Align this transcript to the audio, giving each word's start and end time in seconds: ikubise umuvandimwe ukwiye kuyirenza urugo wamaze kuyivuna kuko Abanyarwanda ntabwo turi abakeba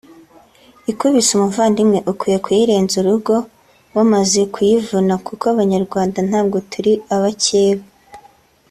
ikubise 0.91 1.29
umuvandimwe 1.33 1.97
ukwiye 2.11 2.37
kuyirenza 2.45 2.93
urugo 3.01 3.35
wamaze 3.95 4.41
kuyivuna 4.53 5.13
kuko 5.27 5.43
Abanyarwanda 5.53 6.19
ntabwo 6.29 6.57
turi 6.71 6.93
abakeba 7.15 7.83